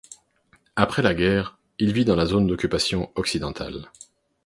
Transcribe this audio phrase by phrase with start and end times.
[0.75, 3.91] Après la guerre, il vit dans la zone d'occupation occidentale.